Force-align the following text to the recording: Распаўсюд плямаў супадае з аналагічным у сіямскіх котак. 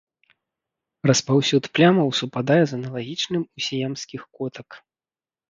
Распаўсюд 1.11 1.63
плямаў 1.79 2.09
супадае 2.21 2.57
з 2.73 2.79
аналагічным 2.79 3.43
у 3.45 3.57
сіямскіх 3.67 4.21
котак. 4.41 4.69